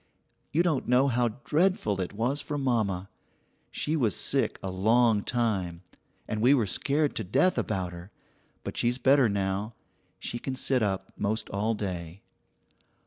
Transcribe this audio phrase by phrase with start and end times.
[0.51, 3.07] You don't know how dreadful it was for mamma;
[3.69, 5.83] she was sick a long time,
[6.27, 8.09] and we were scared to death about her,
[8.63, 9.75] but she's better now;
[10.17, 12.23] she can sit up most all day.